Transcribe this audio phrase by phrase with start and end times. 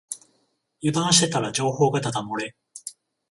[0.81, 2.55] 油断してたら情報がだだ漏れ